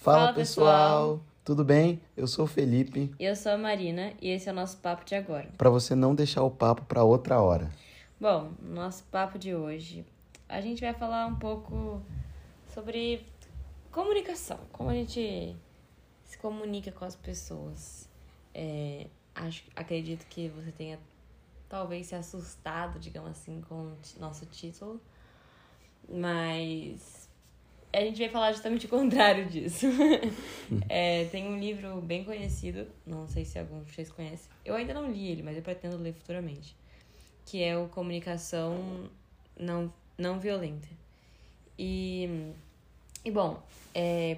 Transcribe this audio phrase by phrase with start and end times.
[0.00, 0.68] Fala, Fala, pessoal.
[1.18, 1.20] pessoal.
[1.44, 2.00] tudo bem?
[2.16, 3.14] Eu sou o Felipe.
[3.18, 5.50] Eu sou a Marina e esse é o nosso papo de agora.
[5.58, 7.70] Para você não deixar o papo para outra hora.
[8.18, 10.06] Bom, no nosso papo de hoje,
[10.48, 12.00] a gente vai falar um pouco
[12.72, 13.26] sobre
[13.92, 15.54] comunicação, como a gente
[16.24, 18.08] se comunica com as pessoas.
[18.54, 20.98] É, acho, acredito que você tenha
[21.68, 24.98] talvez se assustado, digamos assim, com o nosso título,
[26.08, 27.19] mas
[27.92, 29.86] a gente vai falar justamente o contrário disso.
[30.88, 34.48] É, tem um livro bem conhecido, não sei se algum de vocês conhece.
[34.64, 36.76] Eu ainda não li ele, mas eu pretendo ler futuramente.
[37.44, 39.10] Que é o Comunicação
[39.58, 40.86] Não, não Violenta.
[41.76, 42.52] E,
[43.24, 43.60] e bom,
[43.92, 44.36] é,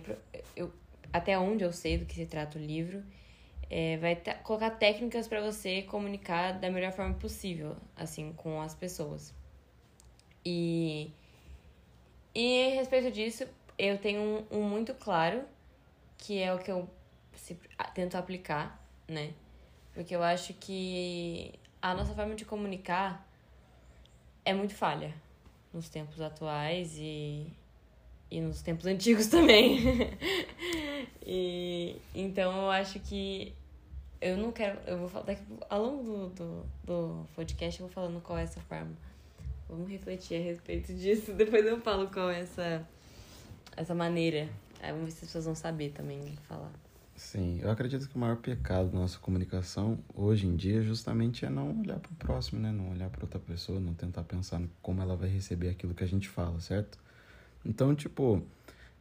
[0.56, 0.72] eu,
[1.12, 3.02] até onde eu sei do que se trata o livro,
[3.68, 9.34] é, vai colocar técnicas para você comunicar da melhor forma possível, assim, com as pessoas.
[10.44, 11.10] E,
[12.34, 13.44] e a respeito disso,
[13.78, 15.42] eu tenho um, um muito claro,
[16.16, 16.88] que é o que eu
[17.94, 19.32] tento aplicar, né?
[19.92, 23.26] Porque eu acho que a nossa forma de comunicar
[24.44, 25.14] é muito falha
[25.72, 27.46] nos tempos atuais e,
[28.30, 29.78] e nos tempos antigos também.
[31.24, 33.54] e então eu acho que
[34.20, 34.78] eu não quero.
[34.86, 35.26] Eu vou falar.
[35.26, 38.96] Daqui, ao longo do, do, do podcast eu vou falando qual é essa forma.
[39.72, 41.32] Vamos refletir a respeito disso.
[41.34, 42.86] Depois eu falo qual é essa,
[43.74, 44.46] essa maneira.
[44.82, 46.70] Aí vamos ver se as pessoas vão saber também falar.
[47.16, 51.48] Sim, eu acredito que o maior pecado da nossa comunicação hoje em dia justamente é
[51.48, 52.70] não olhar para o próximo, né?
[52.70, 56.08] Não olhar para outra pessoa, não tentar pensar como ela vai receber aquilo que a
[56.08, 56.98] gente fala, certo?
[57.64, 58.44] Então, tipo,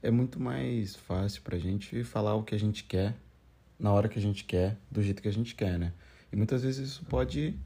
[0.02, 3.14] é muito mais fácil pra gente falar o que a gente quer,
[3.77, 5.92] na hora que a gente quer, do jeito que a gente quer, né?
[6.31, 7.59] E muitas vezes isso pode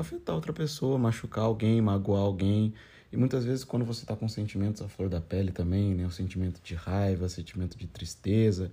[0.00, 2.74] afetar outra pessoa, machucar alguém, magoar alguém.
[3.12, 6.06] E muitas vezes quando você tá com sentimentos à flor da pele também, né?
[6.06, 8.70] O sentimento de raiva, sentimento de tristeza,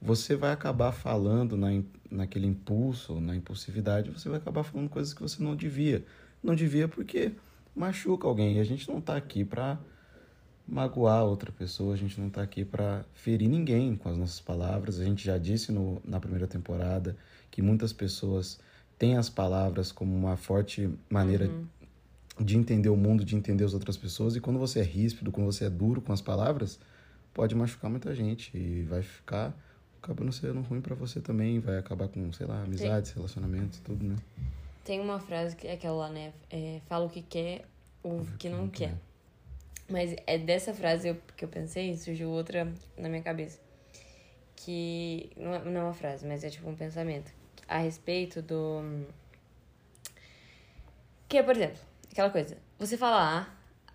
[0.00, 1.68] você vai acabar falando na,
[2.10, 6.04] naquele impulso, na impulsividade, você vai acabar falando coisas que você não devia.
[6.42, 7.32] Não devia porque
[7.74, 8.56] machuca alguém.
[8.56, 9.78] E a gente não tá aqui pra
[10.66, 14.98] magoar outra pessoa, a gente não tá aqui pra ferir ninguém com as nossas palavras.
[14.98, 17.16] A gente já disse no, na primeira temporada
[17.50, 18.58] que muitas pessoas
[18.98, 21.50] têm as palavras como uma forte maneira
[22.38, 24.36] de entender o mundo, de entender as outras pessoas.
[24.36, 26.78] E quando você é ríspido, quando você é duro com as palavras,
[27.32, 29.54] pode machucar muita gente e vai ficar
[30.02, 34.16] acabando sendo ruim pra você também, vai acabar com, sei lá, amizades, relacionamentos, tudo, né?
[34.84, 36.32] Tem uma frase que é aquela lá, né?
[36.50, 37.64] É, fala o que quer,
[38.02, 38.94] ouve o que não quer.
[39.88, 43.58] Mas é dessa frase que eu pensei, surgiu outra na minha cabeça.
[44.56, 47.32] Que não é, não é uma frase, mas é tipo um pensamento.
[47.68, 49.06] A respeito do.
[51.28, 51.78] Que é, por exemplo,
[52.10, 52.56] aquela coisa.
[52.78, 53.46] Você fala A,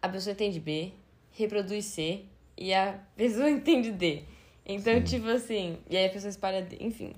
[0.01, 0.91] a pessoa entende B,
[1.31, 2.25] reproduz C
[2.57, 4.23] e a pessoa entende D.
[4.65, 5.03] Então, Sim.
[5.03, 5.77] tipo assim.
[5.89, 6.77] E aí a pessoa espalha D.
[6.79, 7.13] Enfim.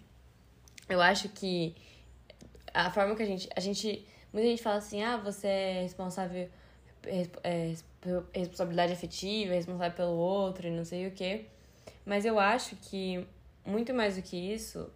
[0.88, 1.76] Eu acho que
[2.74, 3.50] a forma que a gente.
[3.56, 4.06] A gente.
[4.32, 6.50] Muita gente fala assim, ah, você é responsável.
[7.04, 7.74] É, é,
[8.34, 11.46] responsabilidade afetiva, é responsável pelo outro e não sei o quê.
[12.06, 13.26] Mas eu acho que
[13.66, 14.90] muito mais do que isso,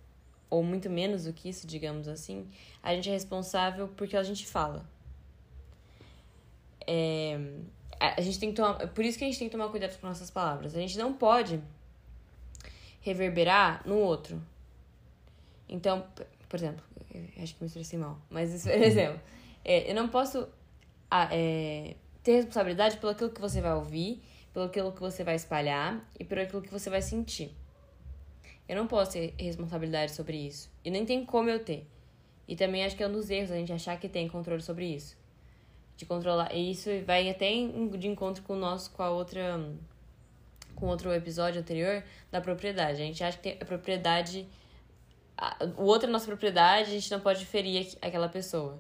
[0.50, 2.48] ou muito menos do que isso, digamos assim,
[2.82, 4.86] a gente é responsável porque a gente fala.
[6.88, 7.40] É,
[8.00, 10.08] a gente tem que tomar, por isso que a gente tem que tomar cuidado com
[10.08, 10.76] nossas palavras.
[10.76, 11.62] A gente não pode
[13.02, 14.42] reverberar no outro.
[15.68, 16.06] Então,
[16.48, 16.84] por exemplo,
[17.42, 19.20] acho que me expressei mal, mas isso, por exemplo,
[19.64, 20.48] é, eu não posso
[21.32, 24.22] é, ter responsabilidade pelo aquilo que você vai ouvir,
[24.54, 27.52] pelo aquilo que você vai espalhar e por aquilo que você vai sentir.
[28.68, 30.70] Eu não posso ter responsabilidade sobre isso.
[30.84, 31.88] E nem tem como eu ter.
[32.48, 34.86] E também acho que é um dos erros a gente achar que tem controle sobre
[34.86, 35.18] isso.
[35.98, 36.54] De controlar.
[36.54, 37.50] E isso vai até
[37.98, 39.60] de encontro com o nosso, com a outra.
[40.76, 43.02] Com outro episódio anterior da propriedade.
[43.02, 44.48] A gente acha que a propriedade.
[45.78, 48.80] O outro é nossa propriedade, a gente não pode ferir aqu- aquela pessoa.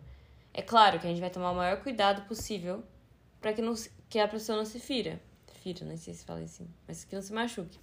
[0.53, 2.81] É claro que a gente vai tomar o maior cuidado possível
[3.41, 3.73] para que, não
[4.09, 5.21] que a pessoa não se fira.
[5.61, 7.77] Fira, não sei se fala assim, mas que não se machuque.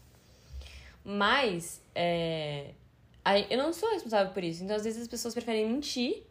[1.05, 2.75] Mas, é,
[3.51, 4.63] eu não sou responsável por isso.
[4.63, 6.25] Então, às vezes, as pessoas preferem mentir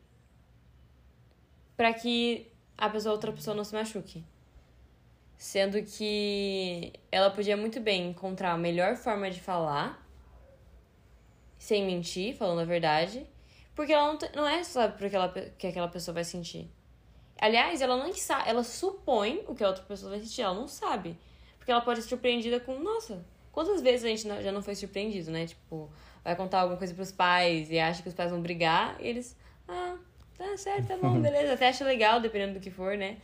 [1.76, 2.48] para que
[2.78, 4.24] a pessoa, outra pessoa não se machuque.
[5.38, 10.08] Sendo que ela podia muito bem encontrar a melhor forma de falar,
[11.58, 13.26] sem mentir, falando a verdade,
[13.76, 16.70] porque ela não, não é responsável por pe- que aquela pessoa vai sentir.
[17.40, 20.68] Aliás, ela não sabe, ela supõe o que a outra pessoa vai sentir, ela não
[20.68, 21.18] sabe.
[21.58, 25.32] Porque ela pode ser surpreendida com, nossa, quantas vezes a gente já não foi surpreendido,
[25.32, 25.48] né?
[25.48, 25.90] Tipo,
[26.24, 29.36] vai contar alguma coisa pros pais e acha que os pais vão brigar e eles,
[29.68, 29.98] ah,
[30.38, 33.18] tá certo, tá bom, beleza, até acha legal, dependendo do que for, né?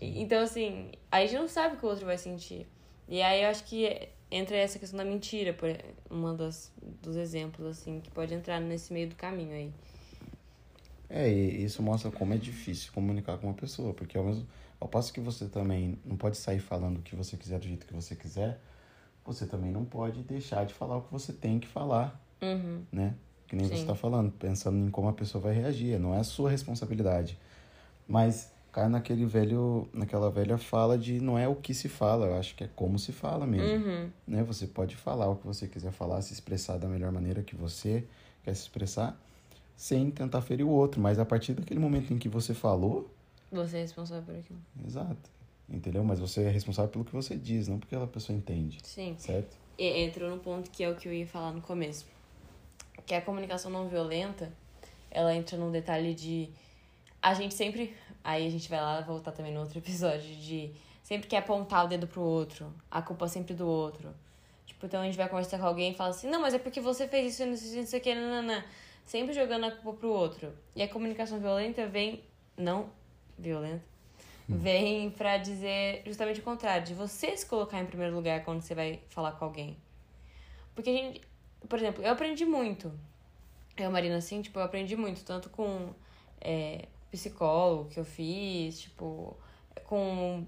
[0.00, 2.66] Então, assim, a gente não sabe o que o outro vai sentir.
[3.08, 5.68] E aí eu acho que entra essa questão da mentira, por
[6.10, 9.72] uma das dos exemplos assim que pode entrar nesse meio do caminho aí.
[11.08, 14.46] É, e isso mostra como é difícil comunicar com uma pessoa, porque ao mesmo
[14.80, 17.86] ao passo que você também não pode sair falando o que você quiser do jeito
[17.86, 18.58] que você quiser,
[19.24, 22.82] você também não pode deixar de falar o que você tem que falar, Uhum.
[22.90, 23.14] né?
[23.46, 23.74] Que nem Sim.
[23.76, 27.38] você está falando, pensando em como a pessoa vai reagir, não é a sua responsabilidade.
[28.08, 32.34] Mas cai naquele velho, naquela velha fala de não é o que se fala, eu
[32.36, 34.10] acho que é como se fala mesmo, Uhum.
[34.26, 34.42] né?
[34.44, 38.04] Você pode falar o que você quiser falar, se expressar da melhor maneira que você
[38.42, 39.16] quer se expressar,
[39.76, 43.10] sem tentar ferir o outro, mas a partir daquele momento em que você falou,
[43.52, 44.58] Você é responsável por aquilo.
[44.86, 45.30] exato,
[45.68, 46.04] entendeu?
[46.04, 49.14] Mas você é responsável pelo que você diz, não porque a pessoa entende, Sim.
[49.18, 49.56] certo?
[49.78, 52.06] E entrou no ponto que é o que eu ia falar no começo.
[53.06, 54.52] Que a comunicação não violenta,
[55.10, 56.50] ela entra num detalhe de.
[57.20, 57.94] A gente sempre.
[58.22, 60.70] Aí a gente vai lá voltar também no outro episódio de.
[61.02, 62.72] Sempre quer apontar o dedo pro outro.
[62.90, 64.14] A culpa é sempre do outro.
[64.66, 66.80] Tipo, então a gente vai conversar com alguém e fala assim: não, mas é porque
[66.80, 68.64] você fez isso, não sei não sei o que, nananã.
[69.04, 70.52] Sempre jogando a culpa pro outro.
[70.76, 72.22] E a comunicação violenta vem.
[72.56, 72.90] Não
[73.38, 73.91] violenta.
[74.48, 78.74] Vem pra dizer justamente o contrário, de você se colocar em primeiro lugar quando você
[78.74, 79.76] vai falar com alguém.
[80.74, 81.20] Porque a gente,
[81.68, 82.92] por exemplo, eu aprendi muito.
[83.76, 85.94] Eu, Marina, assim, tipo, eu aprendi muito, tanto com
[86.40, 89.36] é, psicólogo que eu fiz, tipo,
[89.84, 90.46] com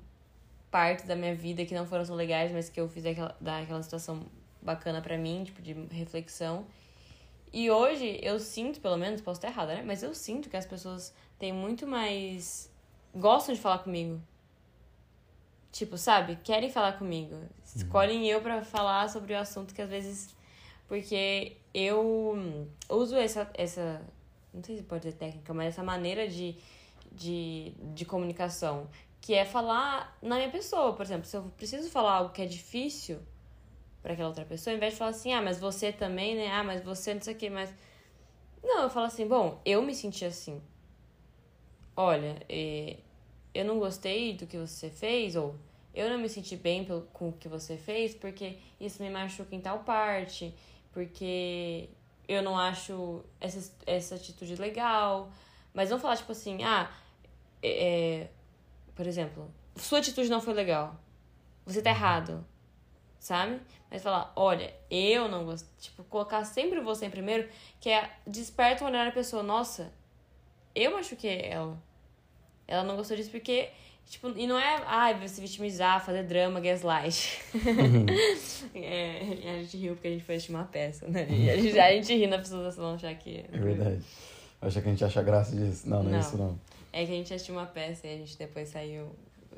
[0.70, 3.82] partes da minha vida que não foram tão legais, mas que eu fiz daquela, daquela
[3.82, 4.26] situação
[4.60, 6.66] bacana pra mim, tipo, de reflexão.
[7.52, 9.82] E hoje eu sinto, pelo menos, posso estar errada, né?
[9.86, 12.68] Mas eu sinto que as pessoas têm muito mais.
[13.14, 14.20] Gostam de falar comigo.
[15.70, 16.36] Tipo, sabe?
[16.36, 17.36] Querem falar comigo.
[17.74, 20.34] Escolhem eu pra falar sobre o assunto que às vezes.
[20.86, 23.50] Porque eu uso essa.
[23.54, 24.00] essa
[24.52, 26.56] não sei se pode dizer técnica, mas essa maneira de,
[27.10, 28.88] de, de comunicação.
[29.20, 30.92] Que é falar na minha pessoa.
[30.92, 33.18] Por exemplo, se eu preciso falar algo que é difícil
[34.00, 36.52] para aquela outra pessoa, ao invés de falar assim, ah, mas você também, né?
[36.52, 37.74] Ah, mas você não sei o que, mas.
[38.62, 40.62] Não, eu falo assim, bom, eu me senti assim.
[41.96, 42.98] Olha, eh,
[43.54, 45.54] eu não gostei do que você fez, ou
[45.94, 49.60] eu não me senti bem com o que você fez, porque isso me machuca em
[49.60, 50.52] tal parte,
[50.92, 51.88] porque
[52.26, 55.30] eu não acho essa, essa atitude legal.
[55.72, 56.90] Mas não falar, tipo assim, ah,
[57.62, 58.30] é, é,
[58.94, 60.96] por exemplo, sua atitude não foi legal.
[61.64, 62.44] Você tá errado.
[63.18, 63.60] Sabe?
[63.90, 65.66] Mas falar, olha, eu não gosto.
[65.78, 67.48] Tipo, colocar sempre você em primeiro,
[67.80, 69.92] que é desperta o olhar da pessoa, nossa,
[70.74, 71.80] eu machuquei ela.
[72.66, 73.68] Ela não gostou disso porque.
[74.06, 77.40] Tipo, e não é, ai, se vitimizar, fazer drama, gaslight.
[78.74, 79.20] é,
[79.50, 81.26] a gente riu porque a gente foi assistir uma peça, né?
[81.30, 83.44] E a gente, a gente ri na pessoa não achar que.
[83.50, 84.02] É verdade.
[84.60, 85.88] Acha que a gente acha graça disso?
[85.88, 86.18] Não, não, Não.
[86.18, 86.58] é isso não.
[86.92, 89.10] É que a gente assistiu uma peça e a gente depois saiu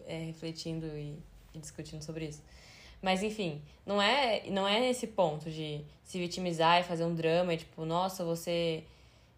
[0.06, 1.18] é, refletindo e,
[1.54, 2.42] e discutindo sobre isso.
[3.02, 7.52] Mas enfim, não é, não é nesse ponto de se vitimizar e fazer um drama
[7.54, 8.84] e tipo, nossa, você.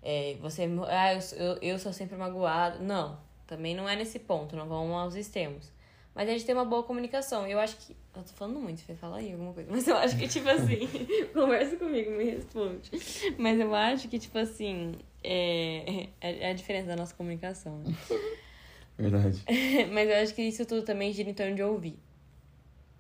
[0.02, 2.82] É, você ah, eu, eu, eu sou sempre magoado.
[2.82, 5.72] Não, também não é nesse ponto, não vamos aos extremos.
[6.14, 7.46] Mas a gente tem uma boa comunicação.
[7.46, 7.96] Eu acho que.
[8.14, 9.70] Eu tô falando muito, Fê, fala aí alguma coisa.
[9.72, 10.88] Mas eu acho que, tipo assim,
[11.32, 12.90] conversa comigo, me responde.
[13.38, 14.92] Mas eu acho que, tipo assim,
[15.22, 17.78] é, é é a diferença da nossa comunicação.
[17.78, 17.94] Né?
[18.98, 19.44] Verdade.
[19.92, 21.96] Mas eu acho que isso tudo também gira em torno de ouvir.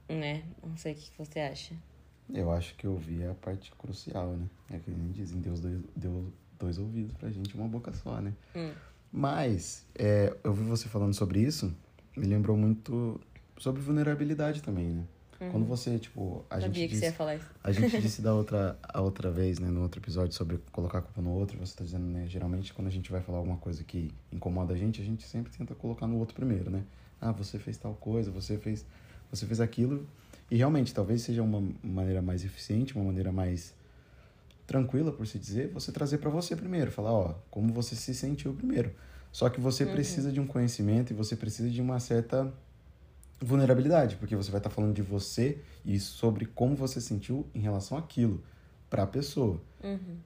[0.08, 0.44] Né?
[0.64, 1.74] Não sei o que você acha.
[2.32, 4.46] Eu acho que ouvir é a parte crucial, né?
[4.70, 8.32] É que nem dizem, Deus deu dois ouvidos pra gente, uma boca só, né?
[8.54, 8.72] Hum.
[9.12, 11.74] Mas, é, eu vi você falando sobre isso,
[12.16, 13.20] me lembrou muito
[13.58, 15.04] sobre vulnerabilidade também, né?
[15.52, 16.62] Quando você, tipo, a Uhum.
[16.62, 17.46] Sabia gente que você ia disse, falar isso.
[17.62, 21.02] a gente disse da outra, a outra vez, né, no outro episódio sobre colocar a
[21.02, 23.84] culpa no outro, você tá dizendo, né, geralmente quando a gente vai falar alguma coisa
[23.84, 26.82] que incomoda a gente, a gente sempre tenta colocar no outro primeiro, né?
[27.20, 28.84] Ah, você fez tal coisa, você fez,
[29.30, 30.04] você fez aquilo,
[30.50, 33.72] e realmente talvez seja uma maneira mais eficiente, uma maneira mais
[34.68, 38.52] tranquila, por se dizer, você trazer pra você primeiro, falar, ó, como você se sentiu
[38.52, 38.92] primeiro.
[39.32, 42.52] Só que você precisa de um conhecimento e você precisa de uma certa
[43.40, 47.96] vulnerabilidade, porque você vai estar falando de você e sobre como você sentiu em relação
[47.96, 48.42] àquilo
[48.90, 49.58] para a pessoa.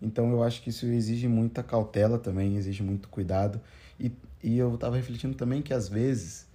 [0.01, 3.61] Então eu acho que isso exige muita cautela também, exige muito cuidado.
[3.99, 4.11] E,
[4.43, 6.47] e eu estava refletindo também que às vezes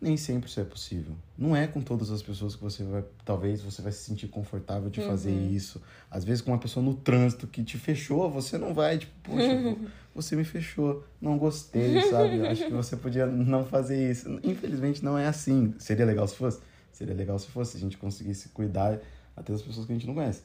[0.00, 1.14] nem sempre isso é possível.
[1.38, 4.90] Não é com todas as pessoas que você vai, talvez você vai se sentir confortável
[4.90, 5.80] de fazer isso.
[6.10, 9.76] Às vezes com uma pessoa no trânsito que te fechou, você não vai, tipo, poxa,
[10.14, 12.46] você me fechou, não gostei, sabe?
[12.46, 14.38] Acho que você podia não fazer isso.
[14.44, 15.74] Infelizmente não é assim.
[15.78, 16.60] Seria legal se fosse?
[16.92, 18.98] Seria legal se fosse, se a gente conseguisse cuidar
[19.34, 20.42] até das pessoas que a gente não conhece.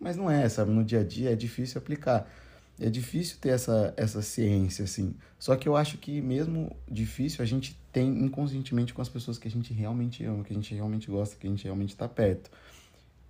[0.00, 0.70] Mas não é, sabe?
[0.70, 2.30] No dia a dia é difícil aplicar.
[2.78, 5.14] É difícil ter essa, essa ciência, assim.
[5.38, 9.48] Só que eu acho que mesmo difícil, a gente tem inconscientemente com as pessoas que
[9.48, 12.50] a gente realmente ama, que a gente realmente gosta, que a gente realmente está perto.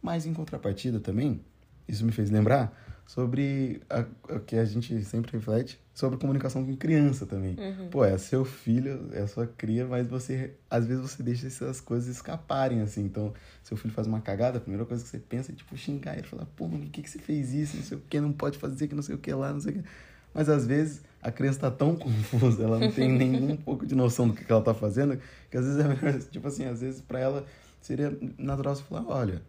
[0.03, 1.41] Mas em contrapartida também,
[1.87, 2.77] isso me fez lembrar
[3.07, 3.81] sobre
[4.29, 7.57] o que a gente sempre reflete sobre comunicação com criança também.
[7.59, 7.89] Uhum.
[7.89, 12.15] Pô, é seu filho, é sua cria, mas você às vezes você deixa essas coisas
[12.15, 13.03] escaparem assim.
[13.03, 13.33] Então,
[13.65, 16.27] seu filho faz uma cagada, a primeira coisa que você pensa é tipo xingar ele,
[16.27, 17.79] falar: "Pô, por que que você fez isso?
[17.79, 19.73] Não sei o que, não pode fazer que não sei o que lá, não sei
[19.73, 19.89] o que".
[20.35, 24.29] Mas às vezes a criança tá tão confusa, ela não tem nenhum pouco de noção
[24.29, 25.19] do que ela tá fazendo,
[25.51, 27.47] que às vezes é melhor, tipo assim, às vezes para ela
[27.81, 29.41] seria natural você falar: "Olha,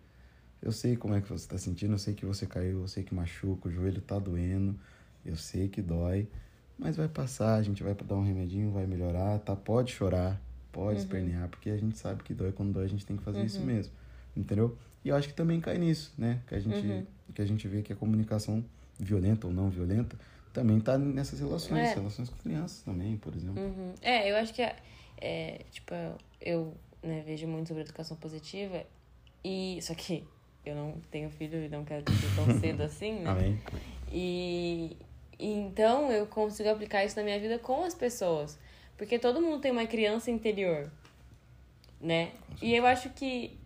[0.62, 3.04] eu sei como é que você está sentindo, eu sei que você caiu, eu sei
[3.04, 4.80] que machuca, o joelho tá doendo,
[5.30, 6.28] eu sei que dói,
[6.78, 9.56] mas vai passar, a gente vai dar um remedinho, vai melhorar, tá?
[9.56, 10.42] Pode chorar,
[10.72, 10.98] pode Uhum.
[11.06, 13.60] espernear, porque a gente sabe que dói, quando dói a gente tem que fazer isso
[13.62, 13.66] Uhum.
[13.68, 13.94] mesmo,
[14.36, 14.78] entendeu?
[15.04, 16.42] E eu acho que também cai nisso, né?
[16.48, 17.06] Que a gente, Uhum.
[17.34, 18.64] que a gente vê que a comunicação
[19.00, 20.18] violenta ou não violenta
[20.54, 21.96] também tá nessas relações, É.
[21.96, 23.62] relações com crianças também, por exemplo.
[23.62, 23.94] Uhum.
[24.02, 24.76] É, eu acho que é,
[25.20, 25.94] é, tipo,
[26.42, 28.84] eu né, vejo muito sobre educação positiva
[29.44, 30.24] e só que
[30.66, 33.30] eu não tenho filho e não quero ter tão cedo assim, né?
[33.30, 33.58] Amém?
[34.12, 34.98] E,
[35.40, 38.58] e então eu consigo aplicar isso na minha vida com as pessoas.
[38.98, 40.90] Porque todo mundo tem uma criança interior,
[42.02, 42.32] né?
[42.62, 43.58] E eu acho que.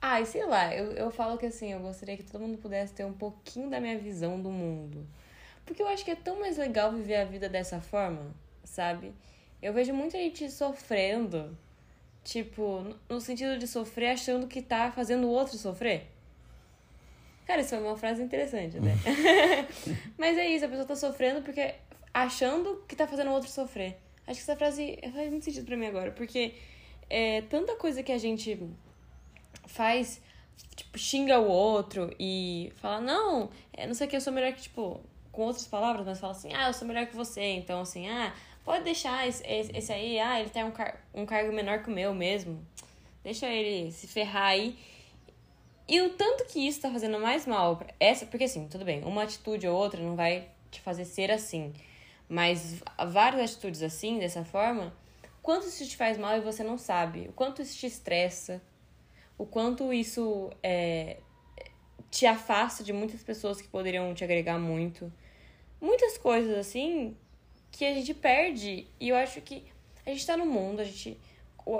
[0.00, 3.04] Ai, sei lá, eu, eu falo que assim, eu gostaria que todo mundo pudesse ter
[3.04, 5.06] um pouquinho da minha visão do mundo.
[5.64, 8.34] Porque eu acho que é tão mais legal viver a vida dessa forma,
[8.64, 9.12] sabe?
[9.62, 11.56] Eu vejo muita gente sofrendo,
[12.24, 16.11] tipo, no sentido de sofrer achando que tá fazendo o outro sofrer.
[17.46, 18.96] Cara, isso foi uma frase interessante, né?
[20.16, 21.74] Mas é isso, a pessoa tá sofrendo porque
[22.14, 23.96] achando que tá fazendo o outro sofrer.
[24.26, 26.54] Acho que essa frase faz muito sentido pra mim agora, porque
[27.10, 28.58] é tanta coisa que a gente
[29.66, 30.20] faz,
[30.76, 34.52] tipo, xinga o outro e fala, não, é, não sei o que, eu sou melhor
[34.52, 35.00] que, tipo,
[35.32, 38.32] com outras palavras, mas fala assim, ah, eu sou melhor que você, então assim, ah,
[38.64, 41.90] pode deixar esse, esse esse aí, ah, ele tem um, car um cargo menor que
[41.90, 42.64] o meu mesmo,
[43.24, 44.76] deixa ele se ferrar aí.
[45.88, 49.24] E o tanto que isso tá fazendo mais mal, essa, porque assim, tudo bem, uma
[49.24, 51.72] atitude ou outra não vai te fazer ser assim,
[52.28, 54.94] mas várias atitudes assim, dessa forma,
[55.42, 58.62] quanto isso te faz mal e você não sabe, o quanto isso te estressa,
[59.36, 61.18] o quanto isso é,
[62.12, 65.10] te afasta de muitas pessoas que poderiam te agregar muito.
[65.80, 67.16] Muitas coisas assim
[67.72, 68.86] que a gente perde.
[69.00, 69.64] E eu acho que
[70.04, 71.18] a gente tá no mundo, a gente,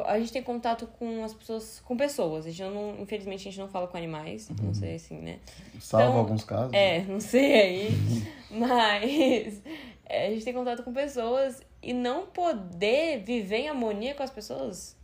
[0.07, 2.47] a gente tem contato com as pessoas, com pessoas.
[2.47, 4.49] A gente não, infelizmente, a gente não fala com animais.
[4.62, 5.39] Não sei assim, né?
[5.81, 6.73] Salvo Então, alguns casos.
[6.73, 7.89] É, não sei aí.
[8.51, 9.62] Mas
[10.07, 14.31] é, a gente tem contato com pessoas e não poder viver em harmonia com as
[14.31, 14.97] pessoas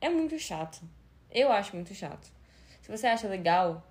[0.00, 0.80] é muito chato.
[1.30, 2.26] Eu acho muito chato.
[2.80, 3.82] Se você acha legal,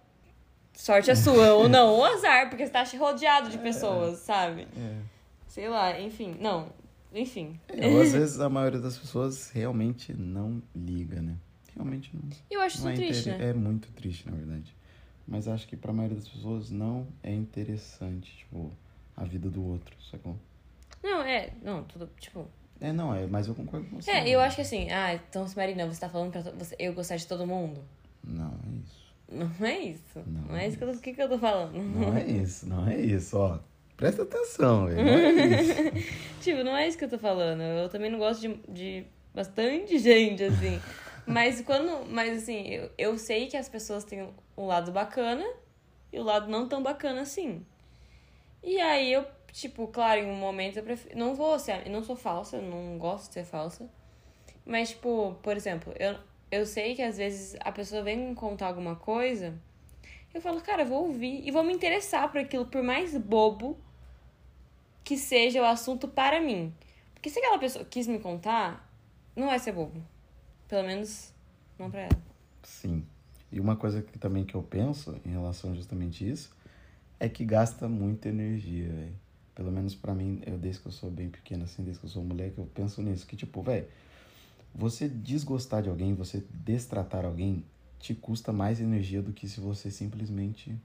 [0.74, 1.54] sorte a sua.
[1.54, 4.68] ou não, ou azar, porque você tá rodeado de pessoas, sabe?
[4.76, 4.98] É.
[5.48, 6.36] Sei lá, enfim.
[6.40, 6.70] Não,
[7.14, 7.60] enfim.
[7.84, 11.36] Ou às vezes a maioria das pessoas realmente não liga, né?
[11.76, 12.22] Realmente não.
[12.50, 13.50] Eu acho não isso é triste, inter- né?
[13.50, 14.76] É muito triste, na verdade.
[15.28, 18.72] Mas acho que pra maioria das pessoas não é interessante, tipo,
[19.16, 20.36] a vida do outro, sacou?
[21.04, 21.52] Não, é.
[21.62, 22.10] Não, tudo.
[22.20, 22.48] Tipo.
[22.82, 24.10] É, não, é, mas eu concordo com você.
[24.12, 24.90] É, eu acho que assim.
[24.90, 27.82] Ah, então, Marina, você tá falando pra você, eu gostar de todo mundo?
[28.24, 29.10] Não, é isso.
[29.60, 30.20] Não é isso.
[30.26, 31.74] Não Não, é isso que eu, tô- que, que eu tô falando.
[31.78, 33.60] Não é isso, não é isso, ó.
[34.00, 35.02] Presta atenção, velho.
[35.02, 35.92] É.
[36.40, 37.62] Tipo, não é isso que eu tô falando.
[37.62, 40.80] Eu também não gosto de, de bastante gente, assim.
[41.28, 42.06] mas quando.
[42.10, 45.46] Mas assim, eu, eu sei que as pessoas têm um lado bacana
[46.14, 47.66] e o lado não tão bacana assim.
[48.64, 51.20] E aí eu, tipo, claro, em um momento eu prefiro.
[51.20, 51.86] Não vou ser.
[51.86, 53.90] Eu não sou falsa, eu não gosto de ser falsa.
[54.66, 56.16] Mas, tipo, por exemplo, eu,
[56.50, 59.60] eu sei que às vezes a pessoa vem me contar alguma coisa.
[60.34, 63.78] Eu falo, cara, eu vou ouvir e vou me interessar por aquilo, por mais bobo
[65.10, 66.72] que seja o assunto para mim.
[67.16, 68.88] Porque se aquela pessoa quis me contar,
[69.36, 70.00] não vai ser bobo.
[70.68, 71.34] Pelo menos
[71.80, 72.22] não pra ela.
[72.62, 73.04] Sim.
[73.52, 76.56] E uma coisa que também que eu penso em relação justamente isso
[77.20, 79.16] é que gasta muita energia, velho.
[79.56, 82.12] Pelo menos pra mim, eu desde que eu sou bem pequeno, assim, desde que eu
[82.12, 83.26] sou moleque, eu penso nisso.
[83.26, 83.88] Que, tipo, velho,
[84.76, 87.66] você desgostar de alguém, você destratar alguém,
[87.98, 90.78] te custa mais energia do que se você simplesmente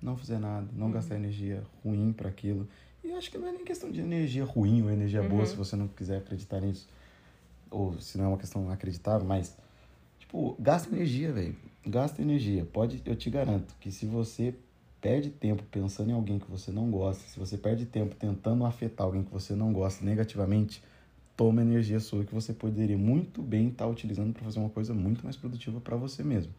[0.00, 2.66] não fizer nada, não gastar energia ruim pra aquilo.
[3.06, 5.76] E acho que não é nem questão de energia ruim ou energia boa, se você
[5.76, 6.88] não quiser acreditar nisso.
[7.70, 9.56] Ou se não é uma questão acreditável, mas
[10.26, 11.56] Tipo, gasta energia, velho.
[11.86, 12.64] Gasta energia.
[12.64, 14.54] Pode, eu te garanto que se você
[15.00, 19.06] perde tempo pensando em alguém que você não gosta, se você perde tempo tentando afetar
[19.06, 20.82] alguém que você não gosta negativamente,
[21.36, 25.22] toma energia sua que você poderia muito bem estar utilizando para fazer uma coisa muito
[25.22, 26.52] mais produtiva para você mesmo,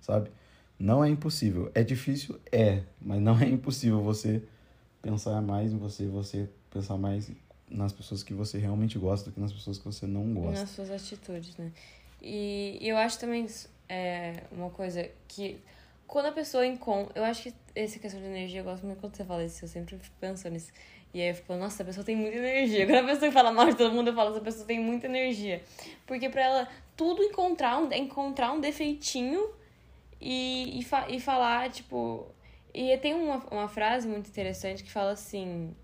[0.00, 0.30] sabe?
[0.78, 1.70] Não é impossível.
[1.74, 4.42] É difícil, é, mas não é impossível você
[5.02, 7.30] pensar mais em você, você pensar mais
[7.68, 10.60] nas pessoas que você realmente gosta do que nas pessoas que você não gosta.
[10.60, 11.72] Nas suas atitudes, né?
[12.20, 13.46] E, e eu acho também
[13.88, 15.60] é uma coisa que
[16.10, 17.12] quando a pessoa encontra.
[17.18, 19.68] Eu acho que essa questão de energia, eu gosto muito quando você fala isso, eu
[19.68, 20.72] sempre pensando nisso.
[21.14, 22.86] E aí eu fico, nossa, a pessoa tem muita energia.
[22.86, 25.62] Quando a pessoa fala mal de todo mundo, eu falo, essa pessoa tem muita energia.
[26.06, 29.50] Porque pra ela tudo encontrar um, encontrar um defeitinho
[30.20, 32.26] e, e, fa e falar, tipo.
[32.72, 35.74] E tem uma, uma frase muito interessante que fala assim.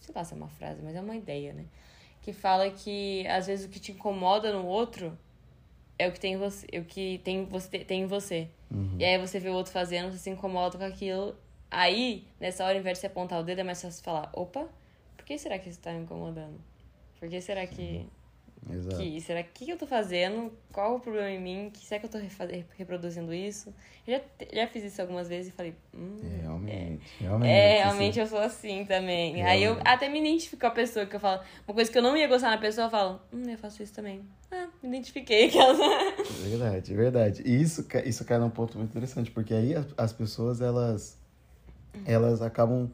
[0.00, 1.64] Sei lá se é uma frase, mas é uma ideia, né?
[2.22, 5.16] Que fala que às vezes o que te incomoda no outro
[5.98, 8.48] é o que tem você, o que tem você tem em você.
[8.70, 8.96] Uhum.
[8.98, 11.36] E aí você vê o outro fazendo, você se incomoda com aquilo.
[11.70, 14.68] Aí, nessa hora, ao invés de você apontar o dedo, é mais fácil falar, opa,
[15.16, 16.60] por que será que isso tá me incomodando?
[17.18, 18.06] Por que será que.
[18.72, 18.96] Exato.
[18.96, 20.52] que será que, que eu tô fazendo?
[20.72, 21.70] Qual o problema em mim?
[21.72, 22.18] Que, será que eu tô
[22.76, 23.74] reproduzindo isso?
[24.06, 24.20] Eu já,
[24.52, 26.16] já fiz isso algumas vezes e falei, hum.
[26.22, 27.02] É, realmente.
[27.20, 27.50] Realmente.
[27.50, 29.42] É, assim, realmente eu sou assim também.
[29.42, 29.88] Aí eu Realmente.
[29.88, 31.42] até me identifico com a pessoa que eu falo.
[31.66, 33.92] Uma coisa que eu não ia gostar na pessoa, eu falo, hum, eu faço isso
[33.92, 34.22] também.
[34.50, 35.48] Ah, me identifiquei.
[35.48, 35.78] Aquelas...
[36.42, 37.42] Verdade, verdade.
[37.44, 41.18] E isso, isso cai num ponto muito interessante, porque aí as, as pessoas, elas,
[42.04, 42.90] elas acabam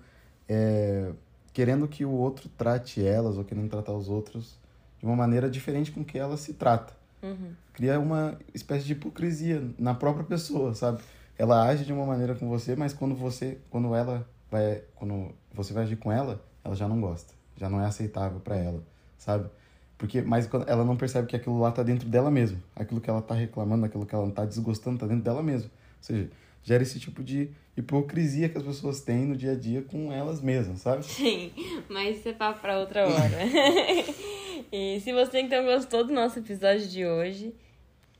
[0.49, 1.13] é,
[1.53, 4.59] querendo que o outro trate elas, ou querendo tratar os outros
[5.01, 6.93] de uma maneira diferente com que ela se trata.
[7.23, 7.53] Uhum.
[7.73, 11.01] Cria uma espécie de hipocrisia na própria pessoa, sabe?
[11.39, 15.73] Ela age de uma maneira com você, mas quando você, quando ela vai, quando você
[15.73, 18.83] vai agir com ela, ela já não gosta, já não é aceitável pra ela,
[19.17, 19.49] sabe?
[19.97, 22.59] Porque, mas ela não percebe que aquilo lá tá dentro dela mesmo.
[22.75, 25.71] Aquilo que ela tá reclamando, aquilo que ela tá desgostando, tá dentro dela mesmo.
[25.71, 26.31] Ou seja,
[26.63, 30.41] gera esse tipo de hipocrisia que as pessoas têm no dia a dia com elas
[30.41, 31.05] mesmas, sabe?
[31.05, 31.53] Sim,
[31.89, 33.39] mas isso é papo pra outra hora.
[34.73, 37.55] e se você então gostou do nosso episódio de hoje,